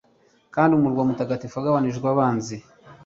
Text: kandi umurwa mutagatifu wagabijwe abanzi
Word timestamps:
kandi 0.55 0.71
umurwa 0.73 1.01
mutagatifu 1.07 1.55
wagabijwe 1.57 2.07
abanzi 2.13 2.55